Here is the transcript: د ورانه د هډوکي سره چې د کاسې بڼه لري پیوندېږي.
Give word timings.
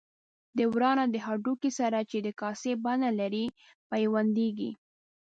د 0.57 0.59
ورانه 0.73 1.05
د 1.09 1.15
هډوکي 1.25 1.71
سره 1.79 1.99
چې 2.09 2.17
د 2.25 2.27
کاسې 2.41 2.71
بڼه 2.83 3.09
لري 3.19 3.45
پیوندېږي. 3.89 4.71